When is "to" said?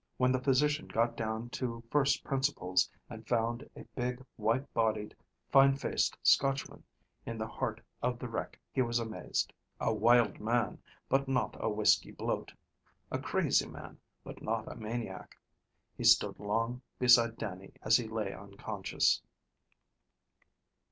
1.51-1.83